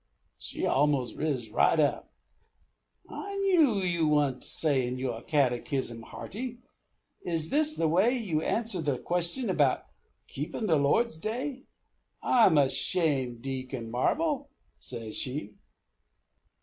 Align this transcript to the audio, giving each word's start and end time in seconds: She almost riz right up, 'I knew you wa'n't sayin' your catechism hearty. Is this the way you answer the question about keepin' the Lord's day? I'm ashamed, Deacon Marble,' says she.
She 0.39 0.65
almost 0.65 1.15
riz 1.15 1.51
right 1.51 1.79
up, 1.79 2.11
'I 3.07 3.35
knew 3.35 3.75
you 3.81 4.07
wa'n't 4.07 4.43
sayin' 4.43 4.97
your 4.97 5.21
catechism 5.21 6.01
hearty. 6.01 6.57
Is 7.21 7.51
this 7.51 7.75
the 7.75 7.87
way 7.87 8.17
you 8.17 8.41
answer 8.41 8.81
the 8.81 8.97
question 8.97 9.47
about 9.47 9.85
keepin' 10.27 10.65
the 10.65 10.77
Lord's 10.77 11.19
day? 11.19 11.65
I'm 12.23 12.57
ashamed, 12.57 13.43
Deacon 13.43 13.91
Marble,' 13.91 14.49
says 14.79 15.15
she. 15.19 15.53